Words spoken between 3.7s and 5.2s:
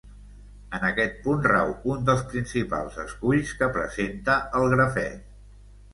presenta el grafè.